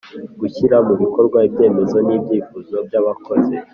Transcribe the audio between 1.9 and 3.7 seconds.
n’ ibyifuzo by’abakozi